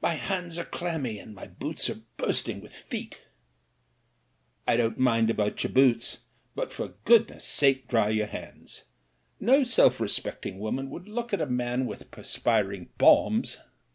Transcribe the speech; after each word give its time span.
"My 0.00 0.14
hands 0.14 0.56
are 0.56 0.64
clammy 0.64 1.18
and 1.18 1.34
my 1.34 1.46
boots 1.46 1.90
are 1.90 2.00
bursting 2.16 2.62
with 2.62 2.72
feet." 2.74 3.20
"I 4.66 4.78
don't 4.78 4.96
mind 4.98 5.28
about 5.28 5.62
your 5.62 5.70
boots; 5.70 6.20
but 6.54 6.72
for 6.72 6.94
goodness* 7.04 7.44
sake 7.44 7.86
dry 7.86 8.08
your 8.08 8.26
hands. 8.28 8.84
No 9.38 9.62
self 9.62 10.00
respecting 10.00 10.60
woman 10.60 10.88
would 10.88 11.06
look 11.08 11.34
at 11.34 11.42
a 11.42 11.46
man 11.46 11.84
with 11.84 12.10
perspiring 12.10 12.86
palms." 12.96 13.58